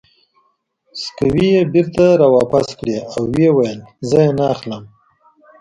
[1.01, 4.83] سکوې یې بېرته را واپس کړې او ویې ویل: زه یې نه اخلم.